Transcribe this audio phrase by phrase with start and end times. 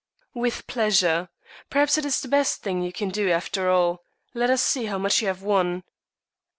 [0.33, 1.29] "With pleasure.
[1.69, 4.01] Perhaps it is the best thing you can do, after all.
[4.33, 5.83] Let us see how much you have won."